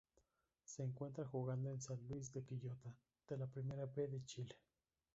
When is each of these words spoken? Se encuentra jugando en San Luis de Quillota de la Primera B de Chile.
Se 0.65 0.81
encuentra 0.81 1.25
jugando 1.27 1.69
en 1.69 1.79
San 1.79 1.99
Luis 2.09 2.33
de 2.33 2.41
Quillota 2.43 2.91
de 3.29 3.37
la 3.37 3.45
Primera 3.45 3.85
B 3.85 4.07
de 4.07 4.25
Chile. 4.25 4.55